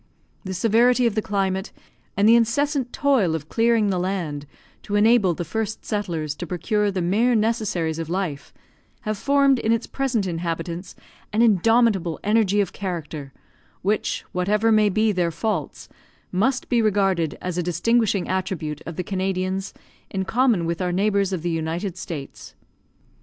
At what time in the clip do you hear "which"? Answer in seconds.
13.83-14.25